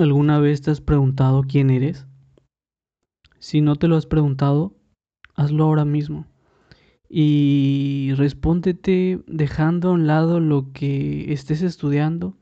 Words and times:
¿Alguna 0.00 0.38
vez 0.38 0.62
te 0.62 0.70
has 0.70 0.80
preguntado 0.80 1.42
quién 1.42 1.70
eres? 1.70 2.06
Si 3.40 3.60
no 3.60 3.74
te 3.74 3.88
lo 3.88 3.96
has 3.96 4.06
preguntado, 4.06 4.76
hazlo 5.34 5.64
ahora 5.64 5.84
mismo. 5.84 6.24
Y 7.08 8.12
respóndete 8.14 9.20
dejando 9.26 9.88
a 9.88 9.92
un 9.92 10.06
lado 10.06 10.38
lo 10.38 10.72
que 10.72 11.32
estés 11.32 11.62
estudiando, 11.62 12.36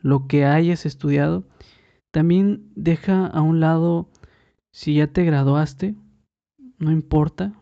lo 0.00 0.28
que 0.28 0.44
hayas 0.44 0.86
estudiado. 0.86 1.42
También 2.12 2.70
deja 2.76 3.26
a 3.26 3.42
un 3.42 3.58
lado 3.58 4.08
si 4.70 4.94
ya 4.94 5.08
te 5.08 5.24
graduaste, 5.24 5.96
no 6.78 6.92
importa. 6.92 7.52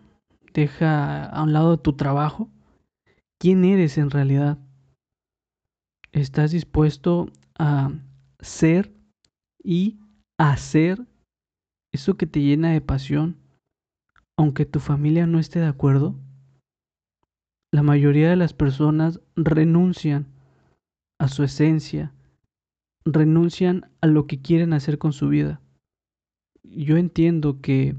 Deja 0.53 1.25
a 1.25 1.43
un 1.43 1.55
lado 1.55 1.79
tu 1.79 1.95
trabajo. 1.95 2.51
¿Quién 3.39 3.65
eres 3.65 3.97
en 3.97 4.11
realidad? 4.11 4.59
¿Estás 6.13 6.51
dispuesto 6.51 7.31
a 7.59 7.91
ser 8.41 9.00
y 9.63 9.99
hacer 10.39 11.07
eso 11.93 12.17
que 12.17 12.27
te 12.27 12.41
llena 12.41 12.73
de 12.73 12.81
pasión, 12.81 13.37
aunque 14.37 14.65
tu 14.65 14.81
familia 14.81 15.27
no 15.27 15.39
esté 15.39 15.61
de 15.61 15.67
acuerdo? 15.67 16.15
La 17.73 17.83
mayoría 17.83 18.31
de 18.31 18.37
las 18.37 18.53
personas 18.53 19.21
renuncian 19.37 20.27
a 21.19 21.29
su 21.29 21.45
esencia, 21.45 22.13
renuncian 23.05 23.91
a 24.01 24.07
lo 24.07 24.27
que 24.27 24.41
quieren 24.41 24.73
hacer 24.73 24.99
con 24.99 25.13
su 25.13 25.29
vida. 25.29 25.61
Yo 26.63 26.97
entiendo 26.97 27.61
que 27.61 27.97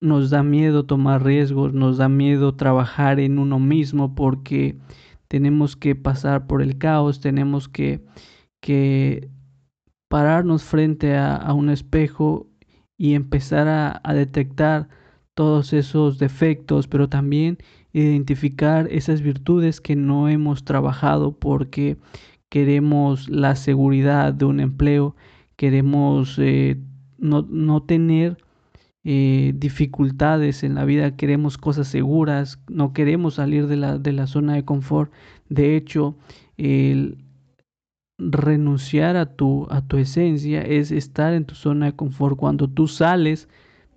nos 0.00 0.30
da 0.30 0.42
miedo 0.42 0.86
tomar 0.86 1.24
riesgos, 1.24 1.74
nos 1.74 1.98
da 1.98 2.08
miedo 2.08 2.54
trabajar 2.54 3.18
en 3.20 3.38
uno 3.38 3.58
mismo 3.58 4.14
porque 4.14 4.78
tenemos 5.26 5.76
que 5.76 5.94
pasar 5.94 6.46
por 6.46 6.62
el 6.62 6.78
caos, 6.78 7.20
tenemos 7.20 7.68
que, 7.68 8.04
que 8.60 9.28
pararnos 10.08 10.64
frente 10.64 11.16
a, 11.16 11.52
un 11.52 11.70
espejo 11.70 12.48
y 12.96 13.14
empezar 13.14 13.68
a, 13.68 14.14
detectar 14.14 14.88
todos 15.34 15.72
esos 15.72 16.18
defectos, 16.18 16.88
pero 16.88 17.08
también 17.08 17.58
identificar 17.92 18.88
esas 18.90 19.22
virtudes 19.22 19.80
que 19.80 19.96
no 19.96 20.28
hemos 20.28 20.64
trabajado 20.64 21.32
porque 21.38 21.96
queremos 22.48 23.28
la 23.28 23.54
seguridad 23.56 24.32
de 24.34 24.46
un 24.46 24.60
empleo, 24.60 25.14
queremos 25.56 26.38
eh, 26.38 26.76
no, 27.18 27.42
no, 27.42 27.82
tener 27.82 28.38
eh, 29.04 29.52
dificultades 29.56 30.64
en 30.64 30.74
la 30.74 30.84
vida, 30.84 31.16
queremos 31.16 31.58
cosas 31.58 31.88
seguras, 31.88 32.58
no 32.68 32.92
queremos 32.92 33.34
salir 33.34 33.66
de 33.66 33.76
la, 33.76 33.98
de 33.98 34.12
la 34.12 34.26
zona 34.26 34.54
de 34.54 34.64
confort. 34.64 35.12
De 35.48 35.76
hecho, 35.76 36.16
el, 36.56 37.18
renunciar 38.18 39.16
a 39.16 39.26
tu, 39.26 39.66
a 39.70 39.80
tu 39.80 39.96
esencia 39.96 40.60
es 40.62 40.90
estar 40.90 41.32
en 41.32 41.44
tu 41.44 41.54
zona 41.54 41.86
de 41.86 41.92
confort. 41.96 42.36
Cuando 42.36 42.68
tú 42.68 42.88
sales 42.88 43.48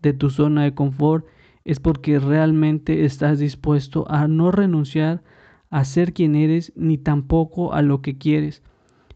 de 0.01 0.13
tu 0.13 0.29
zona 0.29 0.63
de 0.63 0.73
confort 0.73 1.25
es 1.65 1.79
porque 1.79 2.19
realmente 2.19 3.05
estás 3.05 3.39
dispuesto 3.39 4.09
a 4.09 4.27
no 4.27 4.51
renunciar 4.51 5.21
a 5.69 5.85
ser 5.85 6.13
quien 6.13 6.35
eres 6.35 6.71
ni 6.75 6.97
tampoco 6.97 7.73
a 7.73 7.81
lo 7.81 8.01
que 8.01 8.17
quieres. 8.17 8.61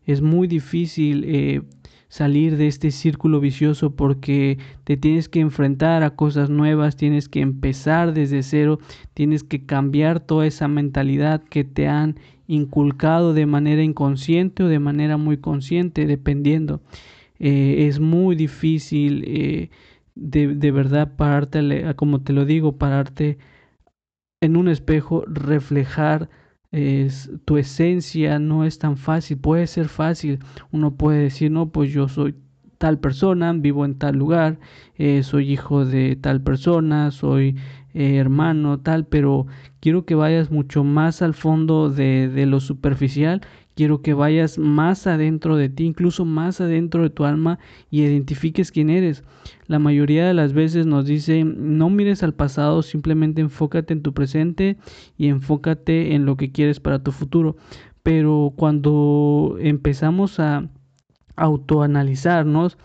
Es 0.05 0.21
muy 0.21 0.47
difícil 0.47 1.23
eh, 1.25 1.61
salir 2.07 2.57
de 2.57 2.67
este 2.67 2.91
círculo 2.91 3.39
vicioso 3.39 3.95
porque 3.95 4.57
te 4.83 4.95
tienes 4.95 5.27
que 5.27 5.39
enfrentar 5.39 6.03
a 6.03 6.15
cosas 6.15 6.49
nuevas, 6.49 6.95
tienes 6.95 7.27
que 7.27 7.41
empezar 7.41 8.13
desde 8.13 8.43
cero, 8.43 8.79
tienes 9.13 9.43
que 9.43 9.65
cambiar 9.65 10.19
toda 10.19 10.45
esa 10.45 10.67
mentalidad 10.67 11.43
que 11.43 11.63
te 11.63 11.87
han 11.87 12.15
inculcado 12.47 13.33
de 13.33 13.45
manera 13.45 13.83
inconsciente 13.83 14.63
o 14.63 14.67
de 14.67 14.79
manera 14.79 15.17
muy 15.17 15.37
consciente, 15.37 16.05
dependiendo. 16.05 16.81
Eh, 17.39 17.87
es 17.87 17.99
muy 17.99 18.35
difícil 18.35 19.23
eh, 19.27 19.69
de, 20.15 20.55
de, 20.55 20.71
verdad 20.71 21.15
pararte, 21.15 21.93
como 21.95 22.21
te 22.21 22.33
lo 22.33 22.45
digo, 22.45 22.77
pararte 22.77 23.37
en 24.41 24.57
un 24.57 24.67
espejo, 24.67 25.23
reflejar 25.27 26.29
tu 27.45 27.57
esencia, 27.57 28.37
no 28.37 28.65
es 28.65 28.79
tan 28.79 28.97
fácil, 28.97 29.37
puede 29.37 29.65
ser 29.65 29.87
fácil, 29.87 30.39
uno 30.73 30.95
puede 30.95 31.19
decir, 31.19 31.49
no, 31.49 31.69
pues 31.69 31.93
yo 31.93 32.09
soy 32.09 32.35
tal 32.77 32.99
persona, 32.99 33.53
vivo 33.53 33.85
en 33.85 33.97
tal 33.97 34.15
lugar, 34.15 34.59
eh, 34.95 35.23
soy 35.23 35.51
hijo 35.51 35.85
de 35.85 36.15
tal 36.15 36.41
persona, 36.41 37.11
soy 37.11 37.55
eh, 37.95 38.17
hermano, 38.17 38.79
tal, 38.79 39.07
pero 39.07 39.47
quiero 39.79 40.05
que 40.05 40.13
vayas 40.13 40.51
mucho 40.51 40.83
más 40.83 41.23
al 41.23 41.33
fondo 41.33 41.89
de, 41.89 42.29
de 42.29 42.45
lo 42.45 42.59
superficial 42.59 43.41
Quiero 43.75 44.01
que 44.01 44.13
vayas 44.13 44.57
más 44.57 45.05
adentro 45.05 45.57
de 45.57 45.67
ti, 45.67 45.83
incluso 45.83 46.23
más 46.23 46.61
adentro 46.61 47.03
de 47.03 47.09
tu 47.09 47.25
alma 47.25 47.59
y 47.91 48.03
identifiques 48.03 48.71
quién 48.71 48.89
eres. 48.89 49.25
La 49.67 49.79
mayoría 49.79 50.25
de 50.25 50.33
las 50.33 50.53
veces 50.53 50.85
nos 50.85 51.05
dice, 51.05 51.43
no 51.43 51.89
mires 51.89 52.23
al 52.23 52.33
pasado, 52.33 52.83
simplemente 52.83 53.41
enfócate 53.41 53.91
en 53.91 54.01
tu 54.01 54.13
presente 54.13 54.77
y 55.17 55.27
enfócate 55.27 56.15
en 56.15 56.25
lo 56.25 56.37
que 56.37 56.53
quieres 56.53 56.79
para 56.79 57.03
tu 57.03 57.11
futuro. 57.11 57.57
Pero 58.01 58.53
cuando 58.55 59.57
empezamos 59.59 60.39
a 60.39 60.69
autoanalizarnos, 61.35 62.77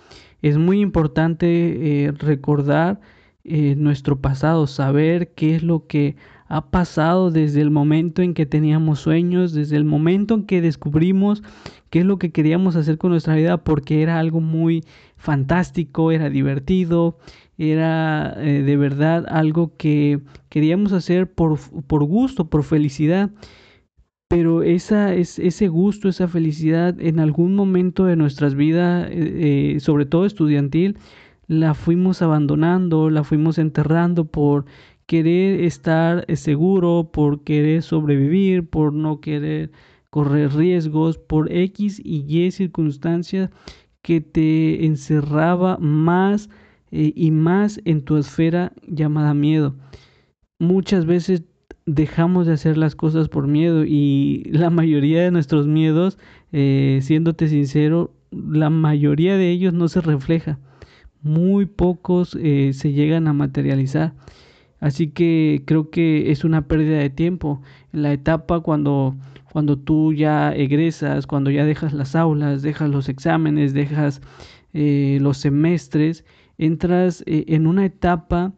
es 0.43 0.59
muy 0.59 0.81
importante 0.81 2.07
eh, 2.07 2.11
recordar 2.11 3.01
eh, 3.45 3.75
nuestro 3.77 4.21
pasado, 4.21 4.67
saber 4.67 5.33
qué 5.35 5.57
es 5.57 5.63
lo 5.63 5.87
que 5.87 6.17
ha 6.47 6.71
pasado 6.71 7.31
desde 7.31 7.61
el 7.61 7.71
momento 7.71 8.23
en 8.23 8.35
que 8.35 8.45
teníamos 8.45 9.01
sueños, 9.01 9.53
desde 9.53 9.77
el 9.77 9.85
momento 9.85 10.35
en 10.35 10.47
que 10.47 10.61
descubrimos 10.61 11.43
qué 11.91 12.01
es 12.01 12.05
lo 12.05 12.19
que 12.19 12.33
queríamos 12.33 12.77
hacer 12.77 12.99
con 12.99 13.13
nuestra 13.13 13.37
vida, 13.37 13.65
porque 13.65 14.03
era 14.03 14.19
algo 14.19 14.41
muy 14.41 14.85
fantástico, 15.17 16.11
era 16.11 16.29
divertido, 16.29 17.19
era 17.57 18.35
eh, 18.39 18.63
de 18.63 18.77
verdad 18.77 19.27
algo 19.29 19.77
que 19.77 20.21
queríamos 20.49 20.93
hacer 20.93 21.33
por, 21.33 21.59
por 21.87 22.05
gusto, 22.05 22.51
por 22.51 22.65
felicidad. 22.65 23.31
Pero 24.29 24.63
esa, 24.63 25.15
es, 25.15 25.39
ese 25.39 25.69
gusto, 25.69 26.09
esa 26.09 26.29
felicidad 26.29 27.01
en 27.01 27.21
algún 27.21 27.55
momento 27.55 28.05
de 28.05 28.17
nuestras 28.17 28.55
vidas, 28.55 29.09
eh, 29.11 29.79
sobre 29.81 30.07
todo 30.07 30.25
estudiantil, 30.25 30.99
la 31.51 31.75
fuimos 31.75 32.23
abandonando, 32.23 33.11
la 33.11 33.25
fuimos 33.25 33.59
enterrando 33.59 34.25
por 34.25 34.67
querer 35.07 35.63
estar 35.65 36.25
eh, 36.29 36.37
seguro, 36.37 37.11
por 37.13 37.43
querer 37.43 37.83
sobrevivir, 37.83 38.69
por 38.69 38.93
no 38.93 39.21
querer 39.21 39.73
correr 40.11 40.53
riesgos, 40.55 41.19
por 41.19 41.51
X 41.53 42.01
y 42.05 42.25
Y 42.29 42.53
circunstancias 42.53 43.51
que 44.01 44.21
te 44.21 44.87
encerraba 44.87 45.77
más 45.79 46.51
eh, 46.93 47.13
y 47.17 47.33
más 47.33 47.81
en 47.85 48.03
tu 48.03 48.17
esfera 48.17 48.73
llamada 48.87 49.35
miedo. 49.35 49.75
Muchas 50.61 51.05
veces 51.05 51.43
dejamos 51.85 52.47
de 52.47 52.53
hacer 52.53 52.79
las 52.79 52.95
cosas 52.95 53.29
por 53.29 53.49
miedo 53.49 53.85
y 53.85 54.45
la 54.53 54.71
mayoría 54.71 55.25
de 55.25 55.33
nuestros 55.33 55.67
miedos, 55.67 56.17
eh, 56.53 57.01
siéndote 57.03 57.49
sincero, 57.49 58.15
la 58.31 58.71
mayoría 58.71 59.37
de 59.37 59.51
ellos 59.51 59.73
no 59.73 59.89
se 59.89 60.01
refleja. 60.01 60.61
Muy 61.23 61.67
pocos 61.67 62.31
se 62.31 62.93
llegan 62.93 63.29
a 63.29 63.33
materializar. 63.33 64.15
Así 64.81 65.09
que 65.09 65.63
creo 65.67 65.91
que 65.91 66.31
es 66.31 66.45
una 66.45 66.67
pérdida 66.67 66.99
de 66.99 67.11
tiempo. 67.11 67.61
La 67.93 68.13
etapa 68.13 68.61
cuando, 68.61 69.15
cuando 69.53 69.79
tú 69.79 70.15
ya 70.15 70.55
egresas, 70.55 71.27
cuando 71.27 71.51
ya 71.51 71.65
dejas 71.65 71.93
las 71.93 72.17
aulas, 72.17 72.63
dejas 72.63 72.89
los 72.89 73.09
exámenes, 73.09 73.75
dejas 73.75 74.23
eh, 74.73 75.19
los 75.21 75.37
semestres, 75.37 76.25
entras 76.57 77.23
eh, 77.27 77.45
en 77.49 77.67
una 77.67 77.85
etapa 77.85 78.53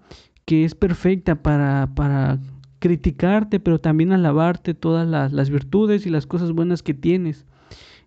que 0.45 0.65
es 0.65 0.75
perfecta 0.75 1.43
para, 1.43 1.91
para 1.95 2.39
criticarte, 2.79 3.59
pero 3.59 3.81
también 3.81 4.13
alabarte 4.13 4.75
todas 4.75 5.09
las, 5.09 5.33
las 5.33 5.51
virtudes 5.51 6.07
y 6.07 6.11
las 6.11 6.27
cosas 6.27 6.53
buenas 6.53 6.83
que 6.83 6.95
tienes. 6.95 7.47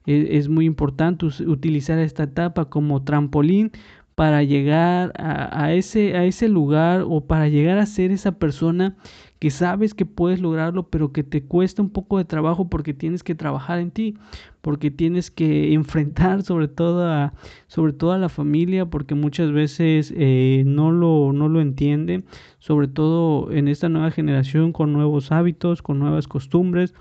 E, 0.05 0.37
es 0.37 0.47
muy 0.47 0.65
importante 0.65 1.25
utilizar 1.25 1.99
esta 1.99 2.23
etapa 2.23 2.65
como 2.65 3.03
trampolín 3.03 3.71
para 4.15 4.43
llegar 4.43 5.11
a, 5.17 5.73
ese, 5.73 6.15
a 6.15 6.23
ese 6.23 6.47
lugar 6.47 7.03
o 7.07 7.25
para 7.27 7.49
llegar 7.49 7.77
a 7.77 7.85
ser 7.85 8.11
esa 8.11 8.39
persona 8.39 8.95
que 9.39 9.51
sabes 9.51 9.93
que 9.93 10.05
puedes 10.05 10.39
lograrlo, 10.39 10.89
pero 10.89 11.11
que 11.11 11.21
te 11.23 11.43
cuesta 11.43 11.81
un 11.81 11.89
poco 11.89 12.17
de 12.17 12.23
trabajo 12.23 12.69
porque 12.69 12.93
tienes 12.93 13.23
que 13.23 13.35
trabajar 13.35 13.79
en 13.79 13.91
ti, 13.91 14.15
porque 14.61 14.89
tienes 14.89 15.29
que 15.29 15.73
enfrentar 15.75 16.43
sobre 16.43 16.69
todo 16.69 17.05
a, 17.05 17.33
sobre 17.67 17.91
todo 17.91 18.13
a 18.13 18.17
la 18.17 18.29
familia, 18.29 18.85
porque 18.85 19.15
muchas 19.15 19.51
veces 19.51 20.13
eh, 20.15 20.63
no, 20.65 20.91
lo, 20.91 21.33
no 21.33 21.49
lo 21.49 21.59
entienden, 21.59 22.23
sobre 22.59 22.87
todo 22.87 23.51
en 23.51 23.67
esta 23.67 23.89
nueva 23.89 24.11
generación 24.11 24.71
con 24.71 24.93
nuevos 24.93 25.33
hábitos, 25.33 25.81
con 25.81 25.99
nuevas 25.99 26.29
costumbres. 26.29 26.93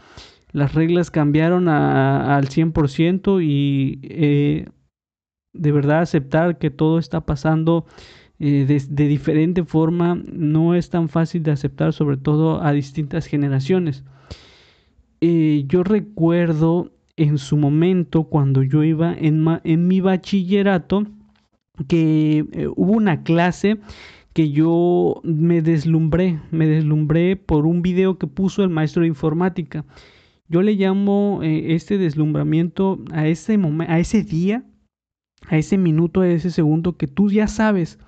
Las 0.50 0.74
reglas 0.74 1.10
cambiaron 1.12 1.68
a, 1.68 2.36
al 2.36 2.48
100% 2.48 3.42
y 3.44 4.00
eh, 4.02 4.66
de 5.54 5.72
verdad 5.72 6.00
aceptar 6.00 6.58
que 6.58 6.70
todo 6.70 6.98
está 6.98 7.22
pasando 7.22 7.86
eh, 8.40 8.66
de, 8.66 9.08
diferente 9.08 9.64
forma 9.64 10.20
no 10.30 10.74
es 10.74 10.90
tan 10.90 11.08
fácil 11.08 11.42
de 11.44 11.52
aceptar, 11.52 11.92
sobre 11.92 12.16
todo 12.16 12.62
a 12.62 12.72
distintas 12.72 13.26
generaciones. 13.26 14.04
Eh, 15.20 15.64
yo 15.68 15.84
recuerdo 15.84 16.90
en 17.16 17.38
su 17.38 17.56
momento 17.56 18.24
cuando 18.24 18.62
yo 18.62 18.82
iba 18.82 19.14
en, 19.16 19.86
mi 19.86 20.00
bachillerato 20.00 21.06
que 21.86 22.44
eh, 22.52 22.66
hubo 22.74 22.92
una 22.92 23.22
clase 23.22 23.78
que 24.32 24.50
yo 24.50 25.20
me 25.22 25.62
deslumbré, 25.62 26.40
me 26.50 26.66
deslumbré 26.66 27.36
por 27.36 27.66
un 27.66 27.82
video 27.82 28.18
que 28.18 28.26
puso 28.26 28.64
el 28.64 28.68
maestro 28.68 29.02
de 29.02 29.08
informática. 29.08 29.84
Yo 30.48 30.60
le 30.60 30.74
llamo 30.74 31.40
este 31.42 31.98
deslumbramiento 31.98 32.98
a 33.12 33.28
ese 33.28 34.22
día, 34.24 34.64
a 35.48 35.56
ese 35.58 35.78
minuto, 35.78 36.20
a 36.20 36.28
ese 36.28 36.50
segundo 36.50 36.96
que 36.96 37.06
tú 37.06 37.30
ya 37.30 37.46
sabes 37.46 37.98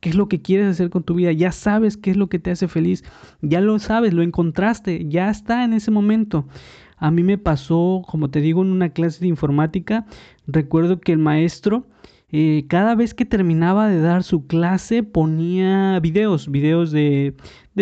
qué 0.00 0.10
es 0.10 0.14
lo 0.14 0.28
que 0.28 0.42
quieres 0.42 0.68
hacer 0.68 0.90
con 0.90 1.02
tu 1.02 1.14
vida, 1.14 1.32
ya 1.32 1.52
sabes 1.52 1.96
qué 1.96 2.10
es 2.10 2.16
lo 2.16 2.28
que 2.28 2.38
te 2.38 2.50
hace 2.50 2.68
feliz, 2.68 3.04
ya 3.42 3.60
lo 3.60 3.78
sabes, 3.78 4.12
lo 4.12 4.22
encontraste, 4.22 5.06
ya 5.08 5.30
está 5.30 5.64
en 5.64 5.72
ese 5.72 5.90
momento. 5.90 6.46
A 6.96 7.10
mí 7.10 7.22
me 7.22 7.38
pasó, 7.38 8.02
como 8.06 8.30
te 8.30 8.40
digo, 8.40 8.62
en 8.62 8.70
una 8.70 8.90
clase 8.90 9.20
de 9.20 9.28
informática, 9.28 10.06
recuerdo 10.46 11.00
que 11.00 11.12
el 11.12 11.18
maestro 11.18 11.86
eh, 12.36 12.66
cada 12.66 12.96
vez 12.96 13.14
que 13.14 13.24
terminaba 13.24 13.88
de 13.88 14.00
dar 14.00 14.24
su 14.24 14.48
clase 14.48 15.04
ponía 15.04 16.00
videos, 16.00 16.50
videos 16.50 16.90
de, 16.90 17.32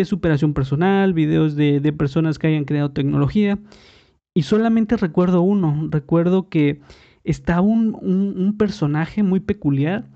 superación 0.04 0.52
personal, 0.52 1.14
videos 1.14 1.56
de, 1.56 1.94
personas 1.96 2.38
que 2.38 2.48
hayan 2.48 2.66
creado 2.66 2.90
tecnología. 2.90 3.58
Y 4.34 4.42
solamente 4.42 4.98
recuerdo 4.98 5.40
uno, 5.40 5.88
recuerdo 5.90 6.50
que 6.50 6.80
estaba 7.24 7.62
un, 7.62 8.54
personaje 8.58 9.22
muy 9.22 9.40
peculiar 9.40 10.06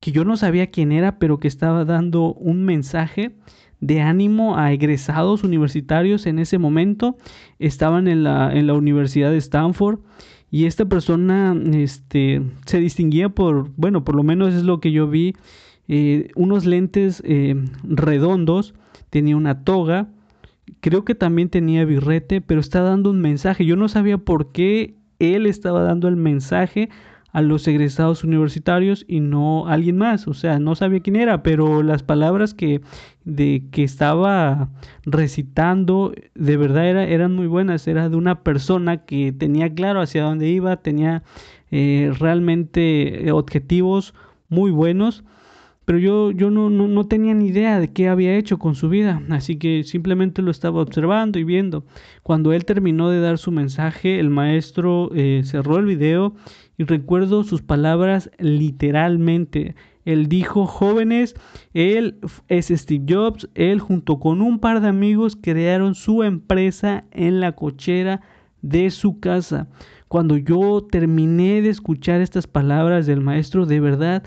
que 0.00 0.12
yo 0.12 0.24
no 0.24 0.36
sabía 0.36 0.70
quién 0.70 0.92
era, 0.92 1.18
pero 1.18 1.38
que 1.38 1.48
estaba 1.48 1.84
dando 1.84 2.34
un 2.34 2.64
mensaje 2.64 3.36
de 3.80 4.00
ánimo 4.00 4.56
a 4.58 4.72
egresados 4.72 5.44
universitarios 5.44 6.26
en 6.26 6.38
ese 6.38 6.58
momento. 6.58 7.16
Estaban 7.58 8.08
en 8.08 8.22
la, 8.22 8.52
en 8.52 8.66
la 8.66 8.74
Universidad 8.74 9.30
de 9.30 9.38
Stanford 9.38 10.00
y 10.50 10.66
esta 10.66 10.84
persona 10.84 11.56
este, 11.72 12.42
se 12.66 12.80
distinguía 12.80 13.28
por, 13.28 13.70
bueno, 13.76 14.04
por 14.04 14.14
lo 14.14 14.22
menos 14.22 14.54
es 14.54 14.62
lo 14.62 14.78
que 14.78 14.92
yo 14.92 15.08
vi, 15.08 15.34
eh, 15.88 16.28
unos 16.36 16.64
lentes 16.64 17.22
eh, 17.26 17.56
redondos, 17.82 18.74
tenía 19.10 19.36
una 19.36 19.64
toga, 19.64 20.08
creo 20.80 21.04
que 21.04 21.14
también 21.14 21.50
tenía 21.50 21.84
birrete, 21.84 22.40
pero 22.40 22.60
está 22.60 22.82
dando 22.82 23.10
un 23.10 23.20
mensaje. 23.20 23.66
Yo 23.66 23.76
no 23.76 23.88
sabía 23.88 24.18
por 24.18 24.52
qué 24.52 24.94
él 25.18 25.46
estaba 25.46 25.82
dando 25.82 26.08
el 26.08 26.16
mensaje 26.16 26.88
a 27.34 27.42
los 27.42 27.66
egresados 27.66 28.22
universitarios 28.22 29.04
y 29.08 29.18
no 29.18 29.66
a 29.66 29.72
alguien 29.72 29.98
más. 29.98 30.28
O 30.28 30.34
sea, 30.34 30.60
no 30.60 30.76
sabía 30.76 31.00
quién 31.00 31.16
era, 31.16 31.42
pero 31.42 31.82
las 31.82 32.04
palabras 32.04 32.54
que, 32.54 32.80
de, 33.24 33.64
que 33.72 33.82
estaba 33.82 34.68
recitando 35.04 36.14
de 36.36 36.56
verdad 36.56 36.86
era, 36.86 37.04
eran 37.04 37.34
muy 37.34 37.48
buenas. 37.48 37.88
Era 37.88 38.08
de 38.08 38.14
una 38.14 38.44
persona 38.44 39.04
que 39.04 39.32
tenía 39.32 39.74
claro 39.74 40.00
hacia 40.00 40.22
dónde 40.22 40.48
iba, 40.48 40.76
tenía 40.76 41.24
eh, 41.72 42.12
realmente 42.20 43.32
objetivos 43.32 44.14
muy 44.48 44.70
buenos. 44.70 45.24
Pero 45.84 45.98
yo, 45.98 46.30
yo 46.30 46.50
no, 46.50 46.70
no, 46.70 47.06
tenía 47.06 47.34
ni 47.34 47.48
idea 47.48 47.78
de 47.78 47.92
qué 47.92 48.08
había 48.08 48.36
hecho 48.36 48.58
con 48.58 48.74
su 48.74 48.88
vida, 48.88 49.22
así 49.28 49.56
que 49.56 49.84
simplemente 49.84 50.40
lo 50.40 50.50
estaba 50.50 50.80
observando 50.80 51.38
y 51.38 51.44
viendo. 51.44 51.84
Cuando 52.22 52.52
él 52.52 52.64
terminó 52.64 53.10
de 53.10 53.20
dar 53.20 53.38
su 53.38 53.50
mensaje, 53.50 54.18
el 54.18 54.30
maestro 54.30 55.10
eh, 55.14 55.42
cerró 55.44 55.78
el 55.78 55.84
video 55.84 56.34
y 56.78 56.84
recuerdo 56.84 57.44
sus 57.44 57.60
palabras 57.60 58.30
literalmente. 58.38 59.74
Él 60.04 60.28
dijo, 60.28 60.66
jóvenes, 60.66 61.34
él 61.72 62.18
es 62.48 62.68
Steve 62.68 63.04
Jobs, 63.08 63.48
él 63.54 63.80
junto 63.80 64.18
con 64.18 64.42
un 64.42 64.58
par 64.58 64.80
de 64.80 64.88
amigos 64.88 65.36
crearon 65.36 65.94
su 65.94 66.22
empresa 66.22 67.04
en 67.10 67.40
la 67.40 67.52
cochera 67.52 68.20
de 68.62 68.90
su 68.90 69.20
casa. 69.20 69.68
Cuando 70.08 70.36
yo 70.36 70.86
terminé 70.90 71.62
de 71.62 71.70
escuchar 71.70 72.20
estas 72.20 72.46
palabras 72.46 73.06
del 73.06 73.20
maestro, 73.20 73.66
de 73.66 73.80
verdad 73.80 74.22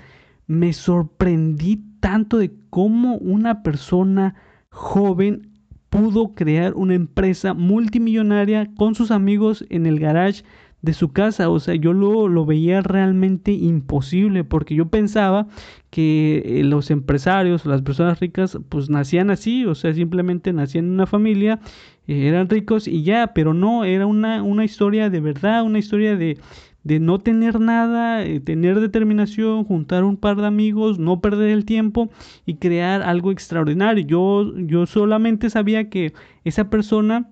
me 0.47 0.73
sorprendí 0.73 1.83
tanto 1.99 2.37
de 2.37 2.53
cómo 2.69 3.17
una 3.17 3.63
persona 3.63 4.35
joven 4.69 5.49
pudo 5.89 6.33
crear 6.33 6.73
una 6.75 6.95
empresa 6.95 7.53
multimillonaria 7.53 8.69
con 8.75 8.95
sus 8.95 9.11
amigos 9.11 9.65
en 9.69 9.85
el 9.85 9.99
garage 9.99 10.43
de 10.81 10.93
su 10.93 11.11
casa. 11.11 11.49
O 11.49 11.59
sea, 11.59 11.75
yo 11.75 11.93
lo, 11.93 12.27
lo 12.27 12.45
veía 12.45 12.81
realmente 12.81 13.51
imposible 13.51 14.43
porque 14.43 14.75
yo 14.75 14.89
pensaba 14.89 15.47
que 15.89 16.43
eh, 16.45 16.63
los 16.63 16.91
empresarios, 16.91 17.65
las 17.65 17.81
personas 17.81 18.19
ricas, 18.19 18.57
pues 18.69 18.89
nacían 18.89 19.29
así, 19.29 19.65
o 19.65 19.75
sea, 19.75 19.93
simplemente 19.93 20.53
nacían 20.53 20.85
en 20.85 20.91
una 20.91 21.07
familia, 21.07 21.59
eh, 22.07 22.27
eran 22.27 22.49
ricos 22.49 22.87
y 22.87 23.03
ya, 23.03 23.27
pero 23.33 23.53
no, 23.53 23.85
era 23.85 24.05
una, 24.05 24.43
una 24.43 24.65
historia 24.65 25.09
de 25.09 25.19
verdad, 25.19 25.63
una 25.63 25.79
historia 25.79 26.15
de, 26.15 26.37
de 26.87 27.01
no 27.01 27.19
tener 27.19 27.59
nada, 27.59 28.23
eh, 28.23 28.39
tener 28.39 28.79
determinación, 28.79 29.65
juntar 29.65 30.05
un 30.05 30.15
par 30.15 30.37
de 30.37 30.47
amigos, 30.47 30.99
no 30.99 31.19
perder 31.19 31.49
el 31.49 31.65
tiempo 31.65 32.09
y 32.45 32.55
crear 32.55 33.01
algo 33.01 33.31
extraordinario. 33.31 34.05
Yo, 34.05 34.57
yo 34.57 34.85
solamente 34.85 35.49
sabía 35.49 35.89
que 35.89 36.13
esa 36.45 36.69
persona 36.69 37.29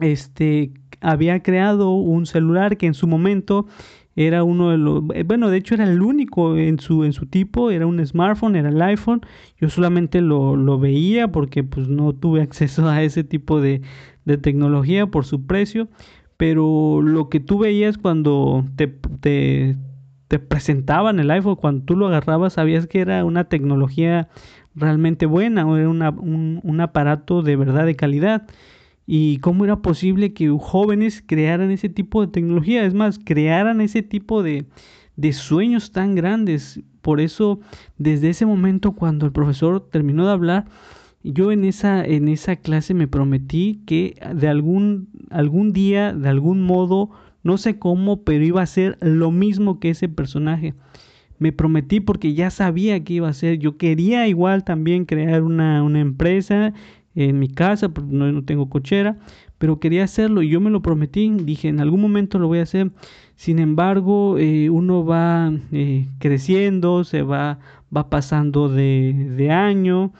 este, 0.00 0.72
había 1.00 1.40
creado 1.40 1.92
un 1.92 2.26
celular 2.26 2.76
que 2.78 2.86
en 2.86 2.94
su 2.94 3.06
momento 3.06 3.68
era 4.16 4.42
uno 4.42 4.70
de 4.70 4.78
los, 4.78 5.04
eh, 5.14 5.22
bueno, 5.22 5.50
de 5.50 5.58
hecho 5.58 5.74
era 5.74 5.84
el 5.84 6.02
único 6.02 6.56
en 6.56 6.80
su, 6.80 7.04
en 7.04 7.12
su 7.12 7.26
tipo, 7.26 7.70
era 7.70 7.86
un 7.86 8.04
smartphone, 8.04 8.56
era 8.56 8.70
el 8.70 8.82
iPhone, 8.82 9.20
yo 9.60 9.70
solamente 9.70 10.20
lo, 10.20 10.56
lo 10.56 10.80
veía 10.80 11.30
porque 11.30 11.62
pues 11.62 11.88
no 11.88 12.12
tuve 12.12 12.42
acceso 12.42 12.88
a 12.88 13.04
ese 13.04 13.22
tipo 13.22 13.60
de, 13.60 13.82
de, 14.24 14.36
tecnología 14.36 15.06
por 15.06 15.24
su 15.24 15.46
precio, 15.46 15.88
pero 16.40 17.02
lo 17.02 17.28
que 17.28 17.38
tú 17.38 17.58
veías 17.58 17.98
cuando 17.98 18.64
te, 18.74 18.86
te, 18.86 19.76
presentaban 20.38 21.20
el 21.20 21.30
iPhone, 21.30 21.56
cuando 21.56 21.84
tú 21.84 21.96
lo 21.96 22.06
agarrabas, 22.06 22.54
sabías 22.54 22.86
que 22.86 23.00
era 23.00 23.26
una 23.26 23.44
tecnología 23.44 24.30
realmente 24.74 25.26
buena, 25.26 25.66
era 25.76 25.90
una, 25.90 26.08
un, 26.08 26.60
un 26.62 26.80
aparato 26.80 27.42
de 27.42 27.56
verdad 27.56 27.84
de 27.84 27.94
calidad 27.94 28.46
y 29.06 29.36
cómo 29.40 29.66
era 29.66 29.82
posible 29.82 30.32
que 30.32 30.48
jóvenes 30.48 31.22
crearan 31.26 31.70
ese 31.70 31.90
tipo 31.90 32.22
de 32.22 32.32
tecnología, 32.32 32.86
es 32.86 32.94
más, 32.94 33.18
crearan 33.22 33.82
ese 33.82 34.02
tipo 34.02 34.42
de, 34.42 34.64
de 35.16 35.34
sueños 35.34 35.92
tan 35.92 36.14
grandes. 36.14 36.80
Por 37.02 37.20
eso, 37.20 37.60
desde 37.98 38.30
ese 38.30 38.46
momento, 38.46 38.92
cuando 38.92 39.26
el 39.26 39.32
profesor 39.32 39.90
terminó 39.90 40.24
de 40.24 40.32
hablar, 40.32 40.64
yo 41.22 41.52
en 41.52 41.64
esa, 41.64 42.04
en 42.04 42.28
esa 42.28 42.56
clase 42.56 42.94
me 42.94 43.08
prometí 43.08 43.82
que 43.86 44.16
de 44.34 44.48
algún, 44.48 45.08
algún 45.30 45.72
día, 45.72 46.12
de 46.12 46.28
algún 46.28 46.62
modo, 46.62 47.10
no 47.42 47.58
sé 47.58 47.78
cómo, 47.78 48.22
pero 48.22 48.44
iba 48.44 48.62
a 48.62 48.66
ser 48.66 48.96
lo 49.00 49.30
mismo 49.30 49.80
que 49.80 49.90
ese 49.90 50.08
personaje. 50.08 50.74
Me 51.38 51.52
prometí 51.52 52.00
porque 52.00 52.34
ya 52.34 52.50
sabía 52.50 53.02
que 53.02 53.14
iba 53.14 53.28
a 53.28 53.32
ser. 53.32 53.58
Yo 53.58 53.78
quería 53.78 54.28
igual 54.28 54.64
también 54.64 55.06
crear 55.06 55.42
una, 55.42 55.82
una 55.82 56.00
empresa 56.00 56.74
en 57.14 57.38
mi 57.38 57.48
casa, 57.48 57.88
porque 57.88 58.12
no, 58.12 58.30
no 58.30 58.44
tengo 58.44 58.68
cochera, 58.68 59.18
pero 59.58 59.80
quería 59.80 60.04
hacerlo 60.04 60.42
y 60.42 60.48
yo 60.48 60.60
me 60.60 60.70
lo 60.70 60.80
prometí, 60.80 61.28
dije, 61.30 61.68
en 61.68 61.80
algún 61.80 62.00
momento 62.00 62.38
lo 62.38 62.48
voy 62.48 62.60
a 62.60 62.62
hacer. 62.62 62.90
Sin 63.36 63.58
embargo, 63.58 64.38
eh, 64.38 64.70
uno 64.70 65.04
va 65.04 65.52
eh, 65.72 66.08
creciendo, 66.18 67.04
se 67.04 67.22
va, 67.22 67.58
va 67.94 68.10
pasando 68.10 68.68
de, 68.68 69.34
de, 69.36 69.50
año 69.50 70.12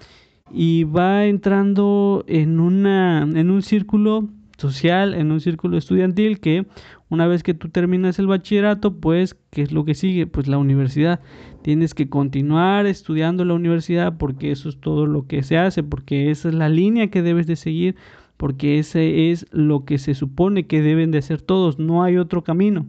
y 0.52 0.85
va 0.85 1.26
entrando 1.26 2.25
en, 2.26 2.61
una, 2.61 3.23
en 3.23 3.50
un 3.50 3.62
círculo 3.62 4.28
social, 4.57 5.14
en 5.14 5.33
un 5.33 5.40
círculo 5.40 5.78
estudiantil 5.78 6.40
que 6.40 6.66
una 7.09 7.26
vez 7.26 7.42
que 7.42 7.54
tú 7.54 7.69
terminas 7.69 8.19
el 8.19 8.28
bachillerato, 8.28 8.95
pues, 9.00 9.37
¿qué 9.50 9.62
es 9.62 9.73
lo 9.73 9.85
que 9.85 9.95
sigue? 9.95 10.26
Pues 10.26 10.47
la 10.47 10.59
universidad. 10.59 11.21
Tienes 11.62 11.92
que 11.92 12.09
continuar 12.09 12.87
estudiando 12.87 13.45
la 13.45 13.54
universidad 13.54 14.16
porque 14.16 14.52
eso 14.52 14.69
es 14.69 14.80
todo 14.80 15.07
lo 15.07 15.26
que 15.26 15.42
se 15.42 15.59
hace, 15.59 15.83
porque 15.83 16.30
esa 16.30 16.49
es 16.49 16.54
la 16.54 16.69
línea 16.69 17.11
que 17.11 17.23
debes 17.23 17.47
de 17.49 17.57
seguir, 17.57 17.97
porque 18.37 18.78
ese 18.78 19.30
es 19.30 19.47
lo 19.50 19.85
que 19.85 19.99
se 19.99 20.14
supone 20.14 20.66
que 20.66 20.83
deben 20.83 21.11
de 21.11 21.19
hacer 21.19 21.42
todos, 21.42 21.78
no 21.78 22.04
hay 22.04 22.16
otro 22.16 22.45
camino. 22.45 22.87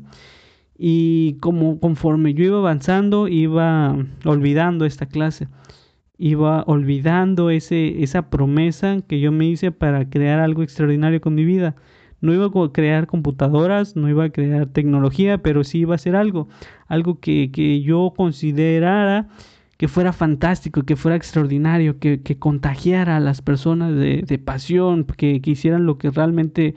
Y 0.77 1.33
como 1.41 1.79
conforme 1.79 2.33
yo 2.33 2.45
iba 2.45 2.57
avanzando, 2.59 3.27
iba 3.27 3.97
olvidando 4.23 4.85
esta 4.85 5.07
clase, 5.07 5.47
iba 6.21 6.63
olvidando 6.67 7.49
ese, 7.49 8.03
esa 8.03 8.29
promesa 8.29 8.99
que 9.07 9.19
yo 9.19 9.31
me 9.31 9.47
hice 9.47 9.71
para 9.71 10.07
crear 10.07 10.39
algo 10.39 10.61
extraordinario 10.61 11.19
con 11.19 11.33
mi 11.33 11.43
vida. 11.43 11.75
No 12.21 12.31
iba 12.31 12.45
a 12.45 12.71
crear 12.71 13.07
computadoras, 13.07 13.95
no 13.95 14.07
iba 14.07 14.25
a 14.25 14.29
crear 14.29 14.67
tecnología, 14.67 15.39
pero 15.39 15.63
sí 15.63 15.79
iba 15.79 15.95
a 15.95 15.97
ser 15.97 16.15
algo, 16.15 16.47
algo 16.87 17.19
que, 17.19 17.51
que 17.51 17.81
yo 17.81 18.13
considerara 18.15 19.29
que 19.77 19.87
fuera 19.87 20.13
fantástico, 20.13 20.83
que 20.83 20.95
fuera 20.95 21.17
extraordinario, 21.17 21.97
que, 21.97 22.21
que 22.21 22.37
contagiara 22.37 23.17
a 23.17 23.19
las 23.19 23.41
personas 23.41 23.95
de, 23.95 24.21
de 24.21 24.37
pasión, 24.37 25.05
que, 25.05 25.41
que, 25.41 25.49
hicieran 25.49 25.87
lo 25.87 25.97
que 25.97 26.11
realmente 26.11 26.75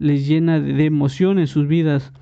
les 0.00 0.26
llena 0.26 0.58
de, 0.58 0.72
de, 0.72 0.86
emoción 0.86 1.38
en 1.38 1.46
sus 1.46 1.68
vidas. 1.68 2.12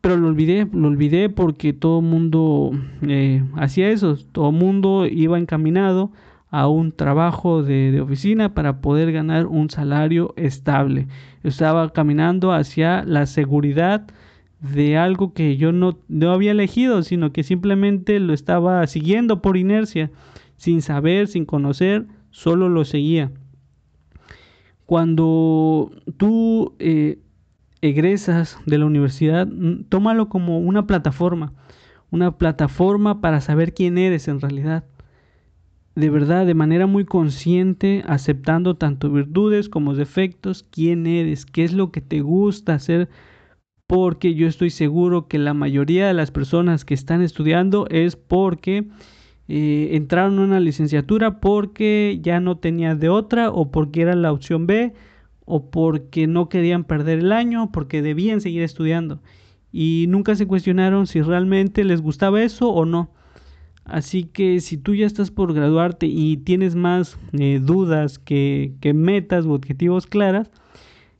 Pero 0.00 0.16
lo 0.16 0.28
olvidé, 0.28 0.66
lo 0.72 0.88
olvidé 0.88 1.28
porque 1.28 1.72
todo 1.72 2.00
mundo 2.00 2.70
eh, 3.02 3.42
hacía 3.56 3.90
eso, 3.90 4.16
todo 4.32 4.50
mundo 4.50 5.06
iba 5.06 5.38
encaminado 5.38 6.10
a 6.50 6.68
un 6.68 6.92
trabajo 6.92 7.62
de, 7.62 8.00
oficina 8.00 8.54
para 8.54 8.80
poder 8.80 9.12
ganar 9.12 9.46
un 9.46 9.70
salario 9.70 10.34
estable. 10.36 11.06
Estaba 11.44 11.92
caminando 11.92 12.52
hacia 12.52 13.04
la 13.04 13.26
seguridad 13.26 14.06
de 14.60 14.96
algo 14.98 15.32
que 15.32 15.56
yo 15.56 15.72
no, 15.72 15.98
no 16.08 16.32
había 16.32 16.50
elegido, 16.50 17.02
sino 17.02 17.32
que 17.32 17.42
simplemente 17.42 18.18
lo 18.20 18.34
estaba 18.34 18.86
siguiendo 18.86 19.40
por 19.40 19.56
inercia, 19.56 20.10
sin 20.56 20.82
saber, 20.82 21.28
sin 21.28 21.44
conocer, 21.44 22.06
solo 22.30 22.68
lo 22.68 22.84
seguía. 22.84 23.30
Cuando 24.86 25.92
tú 26.16 26.74
eh, 26.80 27.18
egresas 27.82 28.58
de 28.66 28.78
la 28.78 28.86
universidad, 28.86 29.46
mm, 29.46 29.84
tómalo 29.88 30.28
como 30.28 30.58
una 30.58 30.86
plataforma, 30.86 31.52
una 32.10 32.36
plataforma 32.38 33.20
para 33.20 33.40
saber 33.40 33.74
quién 33.74 33.98
eres 33.98 34.28
en 34.28 34.40
realidad. 34.40 34.84
De 35.94 36.08
verdad, 36.10 36.46
de 36.46 36.54
manera 36.54 36.86
muy 36.86 37.04
consciente, 37.04 38.04
aceptando 38.06 38.76
tanto 38.76 39.10
virtudes 39.10 39.68
como 39.68 39.94
defectos, 39.94 40.64
quién 40.70 41.06
eres, 41.06 41.46
qué 41.46 41.64
es 41.64 41.72
lo 41.72 41.90
que 41.90 42.00
te 42.00 42.20
gusta 42.20 42.74
hacer, 42.74 43.08
porque 43.86 44.34
yo 44.34 44.46
estoy 44.46 44.70
seguro 44.70 45.26
que 45.26 45.38
la 45.38 45.52
mayoría 45.52 46.06
de 46.06 46.14
las 46.14 46.30
personas 46.30 46.84
que 46.84 46.94
están 46.94 47.22
estudiando 47.22 47.86
es 47.90 48.14
porque 48.14 48.86
eh, 49.48 49.96
entraron 49.96 50.38
a 50.38 50.42
una 50.42 50.60
licenciatura 50.60 51.40
porque 51.40 52.20
ya 52.22 52.38
no 52.38 52.56
tenían 52.58 53.00
de 53.00 53.08
otra 53.08 53.50
o 53.50 53.72
porque 53.72 54.02
era 54.02 54.14
la 54.14 54.32
opción 54.32 54.68
B 54.68 54.94
o 55.50 55.70
porque 55.70 56.26
no 56.26 56.48
querían 56.48 56.84
perder 56.84 57.18
el 57.18 57.32
año, 57.32 57.70
porque 57.72 58.02
debían 58.02 58.40
seguir 58.40 58.62
estudiando 58.62 59.20
y 59.72 60.06
nunca 60.08 60.34
se 60.34 60.46
cuestionaron 60.46 61.06
si 61.06 61.22
realmente 61.22 61.84
les 61.84 62.00
gustaba 62.00 62.42
eso 62.42 62.70
o 62.70 62.84
no. 62.84 63.10
Así 63.84 64.24
que 64.24 64.60
si 64.60 64.76
tú 64.76 64.94
ya 64.94 65.06
estás 65.06 65.30
por 65.30 65.52
graduarte 65.52 66.06
y 66.06 66.36
tienes 66.38 66.74
más 66.76 67.18
eh, 67.32 67.60
dudas 67.62 68.18
que, 68.18 68.74
que, 68.80 68.94
metas 68.94 69.46
u 69.46 69.52
objetivos 69.52 70.06
claras, 70.06 70.50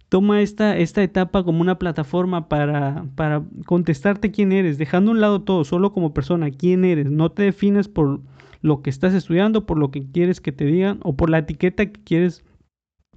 toma 0.08 0.40
esta, 0.42 0.76
esta 0.76 1.02
etapa 1.02 1.42
como 1.42 1.62
una 1.62 1.78
plataforma 1.78 2.48
para, 2.48 3.06
para 3.16 3.42
contestarte 3.66 4.30
quién 4.30 4.52
eres, 4.52 4.78
dejando 4.78 5.10
a 5.10 5.14
un 5.14 5.20
lado 5.20 5.42
todo, 5.42 5.64
solo 5.64 5.92
como 5.92 6.14
persona, 6.14 6.50
quién 6.50 6.84
eres. 6.84 7.10
No 7.10 7.30
te 7.30 7.44
defines 7.44 7.88
por 7.88 8.20
lo 8.62 8.82
que 8.82 8.90
estás 8.90 9.14
estudiando, 9.14 9.66
por 9.66 9.78
lo 9.78 9.90
que 9.90 10.06
quieres 10.10 10.40
que 10.40 10.52
te 10.52 10.64
digan 10.64 11.00
o 11.02 11.16
por 11.16 11.30
la 11.30 11.38
etiqueta 11.38 11.86
que 11.86 12.00
quieres 12.02 12.44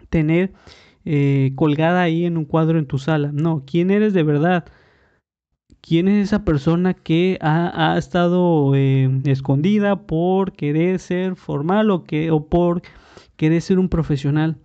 tener 0.09 0.53
eh, 1.05 1.51
colgada 1.55 2.01
ahí 2.01 2.25
en 2.25 2.37
un 2.37 2.45
cuadro 2.45 2.79
en 2.79 2.87
tu 2.87 2.97
sala. 2.97 3.31
No, 3.33 3.63
quién 3.65 3.91
eres 3.91 4.13
de 4.13 4.23
verdad. 4.23 4.65
¿Quién 5.81 6.07
es 6.07 6.27
esa 6.29 6.45
persona 6.45 6.93
que 6.93 7.37
ha, 7.41 7.97
estado 7.97 8.73
eh, 8.75 9.09
escondida 9.25 10.07
por 10.07 10.53
querer 10.53 10.99
ser 10.99 11.35
formal 11.35 11.91
o, 11.91 12.05
que, 12.05 12.31
o 12.31 12.47
por 12.47 12.81
querer 13.35 13.61
ser 13.61 13.79
un 13.79 13.89
profesional? 13.89 14.57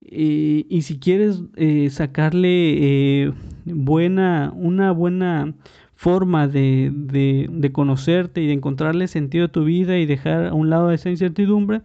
y 0.00 0.80
si 0.82 0.98
quieres 0.98 1.42
eh, 1.56 1.90
sacarle 1.90 3.34
buena, 3.66 4.52
una 4.56 4.90
buena 4.92 5.54
forma 5.98 6.46
de, 6.46 6.92
de, 6.94 7.72
conocerte 7.72 8.40
y 8.40 8.46
de 8.46 8.52
encontrarle 8.52 9.08
sentido 9.08 9.46
a 9.46 9.48
tu 9.48 9.64
vida 9.64 9.98
y 9.98 10.06
dejar 10.06 10.46
a 10.46 10.54
un 10.54 10.70
lado 10.70 10.92
esa 10.92 11.10
incertidumbre, 11.10 11.82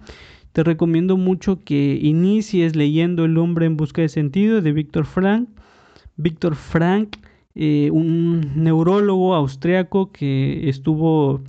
te 0.54 0.64
recomiendo 0.64 1.18
mucho 1.18 1.64
que 1.64 2.00
inicies 2.02 2.76
leyendo 2.76 3.26
El 3.26 3.38
hombre 3.38 3.66
en 3.66 3.76
busca 3.76 4.02
de 4.02 4.10
sentido 4.10 4.62
de 4.62 4.72
Víctor 4.72 5.06
Frank. 5.06 5.50
Víctor 6.16 6.56
Frank, 6.56 7.18
eh, 7.56 7.90
un 7.92 8.64
neurólogo 8.64 9.36
austriaco 9.36 10.12
que 10.12 10.70
estuvo 10.70 11.42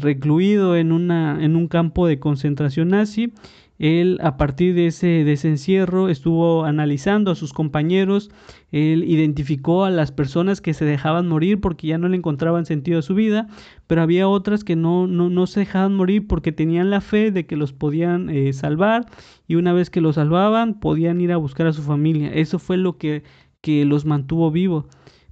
recluido 0.00 0.76
en, 0.76 0.92
una, 0.92 1.44
en 1.44 1.54
un 1.54 1.68
campo 1.68 2.06
de 2.06 2.18
concentración 2.18 2.88
nazi 2.88 3.34
él 3.78 4.18
a 4.22 4.36
partir 4.36 4.74
de 4.74 4.88
ese, 4.88 5.06
de 5.06 5.32
ese 5.32 5.48
encierro 5.48 6.08
estuvo 6.08 6.64
analizando 6.64 7.30
a 7.30 7.36
sus 7.36 7.52
compañeros, 7.52 8.30
él 8.72 9.04
identificó 9.04 9.84
a 9.84 9.90
las 9.90 10.10
personas 10.10 10.60
que 10.60 10.74
se 10.74 10.84
dejaban 10.84 11.28
morir 11.28 11.60
porque 11.60 11.86
ya 11.86 11.98
no 11.98 12.08
le 12.08 12.16
encontraban 12.16 12.66
sentido 12.66 12.98
a 12.98 13.02
su 13.02 13.14
vida, 13.14 13.46
pero 13.86 14.02
había 14.02 14.28
otras 14.28 14.64
que 14.64 14.76
no, 14.76 15.06
no, 15.06 15.30
no 15.30 15.46
se 15.46 15.60
dejaban 15.60 15.94
morir 15.94 16.26
porque 16.26 16.52
tenían 16.52 16.90
la 16.90 17.00
fe 17.00 17.30
de 17.30 17.46
que 17.46 17.56
los 17.56 17.72
podían 17.72 18.30
eh, 18.30 18.52
salvar 18.52 19.06
y 19.46 19.54
una 19.54 19.72
vez 19.72 19.90
que 19.90 20.00
los 20.00 20.16
salvaban 20.16 20.80
podían 20.80 21.20
ir 21.20 21.32
a 21.32 21.36
buscar 21.36 21.68
a 21.68 21.72
su 21.72 21.82
familia. 21.82 22.30
Eso 22.32 22.58
fue 22.58 22.76
lo 22.76 22.98
que, 22.98 23.22
que 23.60 23.84
los 23.84 24.04
mantuvo 24.04 24.50
vivos. 24.50 24.86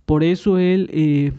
Por 0.07 0.23
eso 0.23 0.59
él 0.59 0.89
eh, 0.93 1.33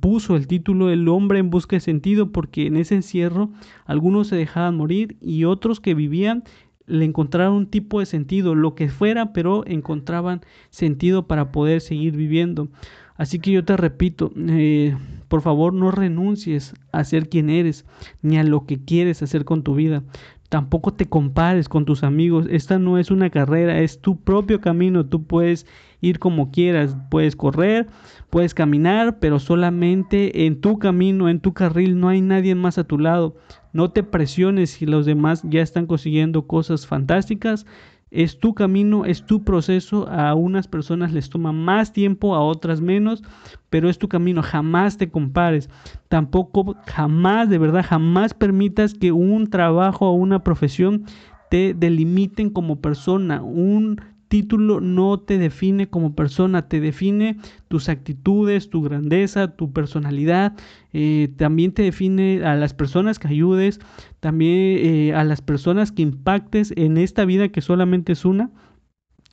puso 0.00 0.34
el 0.34 0.46
título 0.46 0.90
El 0.90 1.06
hombre 1.08 1.38
en 1.38 1.50
busca 1.50 1.76
de 1.76 1.80
sentido, 1.80 2.32
porque 2.32 2.66
en 2.66 2.76
ese 2.76 2.94
encierro 2.94 3.50
algunos 3.84 4.28
se 4.28 4.36
dejaban 4.36 4.76
morir 4.76 5.16
y 5.20 5.44
otros 5.44 5.80
que 5.80 5.94
vivían 5.94 6.42
le 6.86 7.04
encontraron 7.04 7.54
un 7.54 7.66
tipo 7.66 8.00
de 8.00 8.06
sentido, 8.06 8.54
lo 8.54 8.74
que 8.74 8.88
fuera, 8.88 9.32
pero 9.32 9.64
encontraban 9.66 10.40
sentido 10.70 11.26
para 11.26 11.52
poder 11.52 11.80
seguir 11.80 12.16
viviendo. 12.16 12.68
Así 13.16 13.38
que 13.38 13.52
yo 13.52 13.64
te 13.64 13.76
repito, 13.76 14.32
eh, 14.36 14.96
por 15.28 15.42
favor 15.42 15.72
no 15.72 15.90
renuncies 15.90 16.74
a 16.90 17.04
ser 17.04 17.28
quien 17.28 17.50
eres, 17.50 17.84
ni 18.22 18.38
a 18.38 18.44
lo 18.44 18.66
que 18.66 18.82
quieres 18.82 19.22
hacer 19.22 19.44
con 19.44 19.62
tu 19.62 19.74
vida. 19.74 20.02
Tampoco 20.48 20.94
te 20.94 21.06
compares 21.06 21.68
con 21.68 21.84
tus 21.84 22.02
amigos. 22.02 22.46
Esta 22.50 22.78
no 22.80 22.98
es 22.98 23.12
una 23.12 23.30
carrera, 23.30 23.78
es 23.78 24.00
tu 24.00 24.18
propio 24.18 24.60
camino. 24.60 25.06
Tú 25.06 25.22
puedes 25.22 25.66
ir 26.00 26.18
como 26.18 26.50
quieras, 26.50 26.96
puedes 27.10 27.36
correr, 27.36 27.88
puedes 28.30 28.54
caminar, 28.54 29.18
pero 29.18 29.38
solamente 29.38 30.46
en 30.46 30.60
tu 30.60 30.78
camino, 30.78 31.28
en 31.28 31.40
tu 31.40 31.52
carril, 31.52 31.98
no 31.98 32.08
hay 32.08 32.20
nadie 32.20 32.54
más 32.54 32.78
a 32.78 32.84
tu 32.84 32.98
lado. 32.98 33.36
No 33.72 33.90
te 33.90 34.02
presiones 34.02 34.70
si 34.70 34.86
los 34.86 35.06
demás 35.06 35.42
ya 35.44 35.62
están 35.62 35.86
consiguiendo 35.86 36.46
cosas 36.46 36.86
fantásticas. 36.86 37.66
Es 38.10 38.40
tu 38.40 38.54
camino, 38.54 39.04
es 39.04 39.24
tu 39.24 39.44
proceso. 39.44 40.08
A 40.08 40.34
unas 40.34 40.66
personas 40.66 41.12
les 41.12 41.30
toma 41.30 41.52
más 41.52 41.92
tiempo, 41.92 42.34
a 42.34 42.40
otras 42.40 42.80
menos, 42.80 43.22
pero 43.68 43.88
es 43.88 43.98
tu 43.98 44.08
camino. 44.08 44.42
Jamás 44.42 44.98
te 44.98 45.10
compares. 45.10 45.70
Tampoco, 46.08 46.74
jamás, 46.86 47.48
de 47.48 47.58
verdad, 47.58 47.86
jamás 47.88 48.34
permitas 48.34 48.94
que 48.94 49.12
un 49.12 49.48
trabajo 49.48 50.08
o 50.08 50.14
una 50.14 50.42
profesión 50.42 51.04
te 51.50 51.72
delimiten 51.72 52.50
como 52.50 52.80
persona. 52.80 53.42
Un 53.42 54.00
título 54.30 54.80
no 54.80 55.18
te 55.18 55.38
define 55.38 55.88
como 55.88 56.14
persona, 56.14 56.68
te 56.68 56.80
define 56.80 57.36
tus 57.66 57.88
actitudes, 57.88 58.70
tu 58.70 58.80
grandeza, 58.80 59.56
tu 59.56 59.72
personalidad, 59.72 60.56
eh, 60.92 61.32
también 61.36 61.72
te 61.72 61.82
define 61.82 62.44
a 62.44 62.54
las 62.54 62.72
personas 62.72 63.18
que 63.18 63.26
ayudes, 63.26 63.80
también 64.20 64.78
eh, 64.86 65.14
a 65.14 65.24
las 65.24 65.42
personas 65.42 65.90
que 65.90 66.02
impactes 66.02 66.72
en 66.76 66.96
esta 66.96 67.24
vida 67.24 67.48
que 67.48 67.60
solamente 67.60 68.12
es 68.12 68.24
una. 68.24 68.50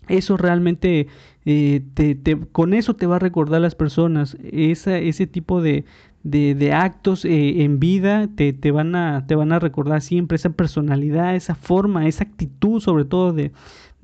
Eso 0.08 0.36
realmente, 0.36 1.08
eh, 1.46 1.84
con 2.52 2.74
eso 2.74 2.96
te 2.96 3.06
va 3.06 3.18
a 3.18 3.20
recordar 3.20 3.62
las 3.62 3.76
personas, 3.76 4.36
esa, 4.52 4.98
ese 4.98 5.28
tipo 5.28 5.62
de, 5.62 5.86
de, 6.24 6.74
actos 6.74 7.24
en 7.24 7.80
vida 7.80 8.28
te, 8.36 8.54
te, 8.54 8.72
van 8.72 8.96
a, 8.96 9.28
te 9.28 9.36
van 9.36 9.52
a 9.52 9.60
recordar 9.60 10.02
siempre 10.02 10.38
esa 10.38 10.50
personalidad, 10.52 11.36
esa 11.36 11.56
forma, 11.56 12.08
esa 12.08 12.24
actitud 12.24 12.80
sobre 12.80 13.06
todo 13.06 13.34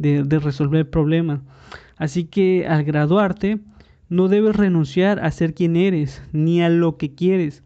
de, 0.04 0.40
resolver 0.40 0.90
problemas. 0.90 1.42
Así 1.98 2.26
que 2.26 2.68
al 2.68 2.84
graduarte, 2.84 3.60
no 4.10 4.28
debes 4.28 4.56
renunciar 4.56 5.24
a 5.24 5.32
ser 5.32 5.54
quien 5.54 5.76
eres, 5.76 6.22
ni 6.32 6.62
a 6.62 6.70
lo 6.70 6.98
que 6.98 7.16
quieres. 7.16 7.64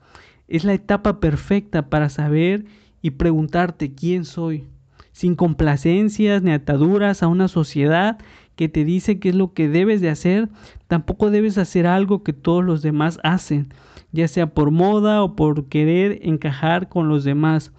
Es 0.47 0.63
la 0.63 0.73
etapa 0.73 1.19
perfecta 1.19 1.89
para 1.89 2.09
saber 2.09 2.65
y 3.01 3.11
preguntarte 3.11 3.93
quién 3.93 4.23
soy, 4.23 4.65
sin 5.11 5.35
complacencias 5.35 6.41
ni 6.41 6.51
ataduras 6.51 7.23
a 7.23 7.27
una 7.27 7.47
sociedad 7.47 8.17
que 8.55 8.69
te 8.69 8.85
dice 8.85 9.19
qué 9.19 9.29
es 9.29 9.35
lo 9.35 9.53
que 9.53 9.69
debes 9.69 10.01
de 10.01 10.09
hacer, 10.09 10.49
tampoco 10.87 11.29
debes 11.29 11.57
hacer 11.57 11.85
algo 11.85 12.23
que 12.23 12.33
todos 12.33 12.63
los 12.63 12.81
demás 12.81 13.19
hacen, 13.23 13.73
ya 14.11 14.27
sea 14.27 14.47
por 14.47 14.71
moda 14.71 15.21
o 15.21 15.35
por 15.35 15.65
querer 15.65 16.19
encajar 16.23 16.89
con 16.89 17.07
los 17.07 17.23
demás. 17.23 17.71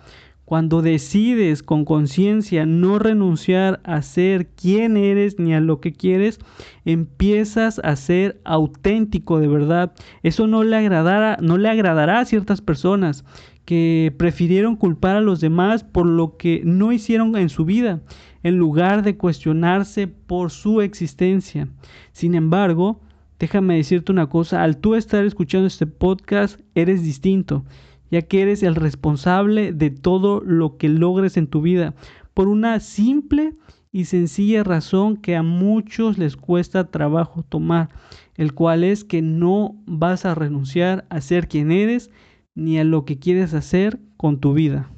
Cuando 0.49 0.81
decides 0.81 1.63
con 1.63 1.85
conciencia 1.85 2.65
no 2.65 2.99
renunciar 2.99 3.81
a 3.85 4.01
ser 4.01 4.47
quien 4.47 4.97
eres 4.97 5.39
ni 5.39 5.53
a 5.53 5.61
lo 5.61 5.79
que 5.79 5.93
quieres, 5.93 6.39
empiezas 6.87 7.83
a 7.85 7.95
ser 7.97 8.41
auténtico 8.45 9.41
de 9.41 9.47
verdad. 9.47 9.93
Eso 10.23 10.47
no 10.47 10.65
le 10.65 10.75
agradará, 10.75 11.37
no 11.43 11.59
le 11.59 11.69
agradará 11.69 12.21
a 12.21 12.25
ciertas 12.25 12.63
personas 12.63 13.27
que 13.67 14.15
prefirieron 14.17 14.77
culpar 14.77 15.17
a 15.17 15.21
los 15.21 15.43
demás 15.43 15.85
por 15.85 16.07
lo 16.07 16.39
que 16.39 16.63
no 16.65 16.93
hicieron 16.93 17.37
en 17.37 17.51
su 17.51 17.67
vida, 17.67 18.01
en 18.43 18.57
lugar 18.57 19.03
de 19.03 19.19
cuestionarse 19.19 20.07
por 20.07 20.51
su 20.51 20.81
existencia. 20.81 21.69
Sin 22.13 22.35
embargo, 22.35 23.03
déjame 23.39 23.77
decirte 23.77 24.13
una 24.13 24.31
cosa, 24.31 24.63
al 24.63 24.79
tú 24.79 24.95
estar 24.95 25.27
escuchando 25.27 25.67
este 25.67 25.87
podcast, 25.87 26.59
eres 26.75 27.03
distinto 27.03 27.67
ya 28.11 28.23
que 28.23 28.43
eres 28.43 28.63
el 28.63 28.75
responsable 28.75 29.73
de 29.73 29.91
todo 29.91 30.41
lo 30.41 30.77
que 30.77 30.89
logres 30.89 31.37
en 31.37 31.47
tu 31.47 31.63
vida, 31.63 31.95
por 32.35 32.49
una 32.49 32.81
simple 32.81 33.55
y 33.93 34.05
sencilla 34.05 34.65
razón 34.65 35.17
que 35.17 35.37
a 35.37 35.43
muchos 35.43 36.19
les 36.19 36.37
cuesta 36.37 36.91
trabajo 36.91 37.43
tomar, 37.43 37.89
el 38.37 38.55
cual 38.55 38.85
es 38.85 39.05
que 39.05 39.23
no 39.23 39.77
vas 39.87 40.25
a 40.25 40.35
renunciar 40.35 41.07
a 41.11 41.21
ser 41.21 41.49
quien 41.49 41.73
eres 41.73 42.11
ni 42.55 42.79
a 42.79 42.85
lo 42.85 43.05
que 43.05 43.19
quieres 43.19 43.55
hacer 43.55 43.99
con 44.17 44.41
tu 44.41 44.53
vida. 44.53 44.91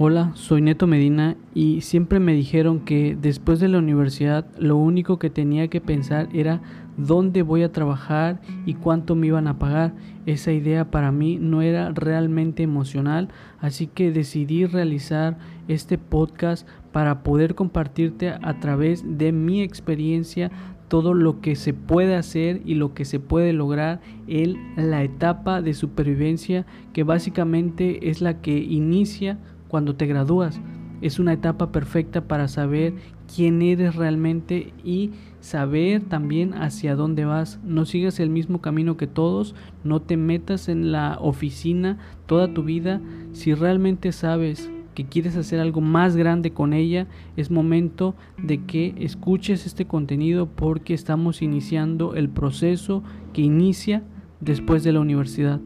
Hola, 0.00 0.30
soy 0.34 0.62
Neto 0.62 0.86
Medina 0.86 1.36
y 1.54 1.80
siempre 1.80 2.20
me 2.20 2.32
dijeron 2.32 2.84
que 2.84 3.18
después 3.20 3.58
de 3.58 3.66
la 3.66 3.78
universidad 3.78 4.46
lo 4.56 4.76
único 4.76 5.18
que 5.18 5.28
tenía 5.28 5.66
que 5.66 5.80
pensar 5.80 6.28
era 6.32 6.62
dónde 6.96 7.42
voy 7.42 7.64
a 7.64 7.72
trabajar 7.72 8.40
y 8.64 8.74
cuánto 8.74 9.16
me 9.16 9.26
iban 9.26 9.48
a 9.48 9.58
pagar. 9.58 9.94
Esa 10.24 10.52
idea 10.52 10.88
para 10.92 11.10
mí 11.10 11.38
no 11.40 11.62
era 11.62 11.90
realmente 11.90 12.62
emocional, 12.62 13.30
así 13.58 13.88
que 13.88 14.12
decidí 14.12 14.66
realizar 14.66 15.36
este 15.66 15.98
podcast 15.98 16.68
para 16.92 17.24
poder 17.24 17.56
compartirte 17.56 18.28
a 18.28 18.60
través 18.60 19.02
de 19.04 19.32
mi 19.32 19.62
experiencia 19.62 20.52
todo 20.86 21.12
lo 21.12 21.40
que 21.40 21.56
se 21.56 21.74
puede 21.74 22.14
hacer 22.14 22.62
y 22.64 22.74
lo 22.74 22.94
que 22.94 23.04
se 23.04 23.18
puede 23.18 23.52
lograr 23.52 24.00
en 24.28 24.56
la 24.76 25.02
etapa 25.02 25.60
de 25.60 25.74
supervivencia 25.74 26.66
que 26.92 27.02
básicamente 27.02 28.08
es 28.08 28.20
la 28.20 28.40
que 28.40 28.58
inicia 28.58 29.38
cuando 29.68 29.94
te 29.94 30.06
gradúas. 30.06 30.60
Es 31.00 31.20
una 31.20 31.32
etapa 31.32 31.70
perfecta 31.70 32.22
para 32.22 32.48
saber 32.48 32.94
quién 33.32 33.62
eres 33.62 33.94
realmente 33.94 34.72
y 34.82 35.12
saber 35.40 36.02
también 36.02 36.54
hacia 36.54 36.96
dónde 36.96 37.24
vas. 37.24 37.60
No 37.62 37.84
sigas 37.84 38.18
el 38.18 38.30
mismo 38.30 38.60
camino 38.60 38.96
que 38.96 39.06
todos, 39.06 39.54
no 39.84 40.02
te 40.02 40.16
metas 40.16 40.68
en 40.68 40.90
la 40.90 41.18
oficina 41.20 41.98
toda 42.26 42.52
tu 42.52 42.64
vida. 42.64 43.00
Si 43.32 43.54
realmente 43.54 44.10
sabes 44.10 44.70
que 44.94 45.04
quieres 45.04 45.36
hacer 45.36 45.60
algo 45.60 45.80
más 45.80 46.16
grande 46.16 46.50
con 46.50 46.72
ella, 46.72 47.06
es 47.36 47.52
momento 47.52 48.16
de 48.42 48.64
que 48.64 48.94
escuches 48.98 49.66
este 49.66 49.84
contenido 49.84 50.48
porque 50.48 50.94
estamos 50.94 51.40
iniciando 51.40 52.16
el 52.16 52.28
proceso 52.28 53.04
que 53.32 53.42
inicia 53.42 54.02
después 54.40 54.82
de 54.82 54.92
la 54.92 54.98
universidad. 54.98 55.60